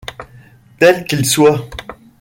[0.79, 1.69] Tel qu'il soit.